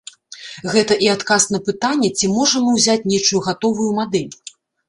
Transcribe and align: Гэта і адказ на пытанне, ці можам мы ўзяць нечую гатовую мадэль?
Гэта 0.75 0.93
і 1.07 1.09
адказ 1.15 1.43
на 1.55 1.59
пытанне, 1.69 2.09
ці 2.17 2.31
можам 2.39 2.61
мы 2.69 2.75
ўзяць 2.81 2.99
нечую 3.15 3.45
гатовую 3.53 3.89
мадэль? 4.03 4.33